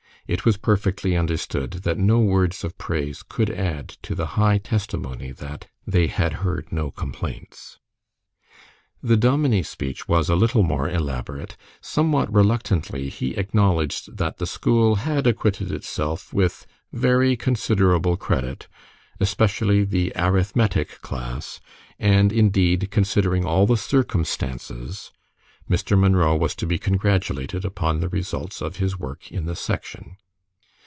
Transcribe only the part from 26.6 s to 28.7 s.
be congratulated upon the results